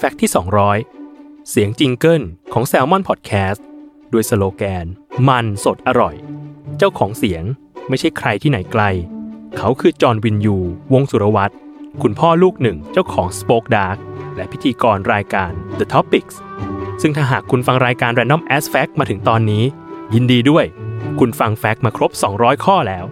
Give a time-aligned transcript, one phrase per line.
[0.00, 0.30] fact ที่
[0.90, 3.60] 200 เสียง jingle ของ Salmon Podcast
[4.12, 4.86] ด้วยสโลแกน
[5.28, 6.14] มันสดอร่อย
[6.78, 7.44] เจ้าของเสียง
[7.88, 8.82] ไม่ใช่ใครที่ไหนไกล
[9.56, 10.56] เขาคือจอห์นวิญญู
[10.92, 11.54] วงศ์สุรวัฒน์
[12.02, 13.98] คุณพ่อลูกหนึ่งเจ้าของ Spoke Dark
[14.36, 16.36] และพิธีกรรายการ The Topics
[17.02, 19.64] ซึ่งถ้าหากคุณฟังรายการ Random As Fact มาถึงตอนนี้
[20.14, 20.64] ยินดีด้วย
[21.18, 23.04] คุณฟัง fact มาครบ 200 ข้อแล้ว